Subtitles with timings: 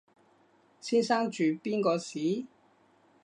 [0.79, 2.47] 先生住邊個巿？